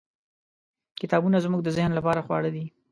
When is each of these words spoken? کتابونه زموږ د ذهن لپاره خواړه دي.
کتابونه 1.01 1.37
زموږ 1.45 1.61
د 1.63 1.69
ذهن 1.77 1.91
لپاره 1.95 2.21
خواړه 2.25 2.49
دي. 2.55 2.65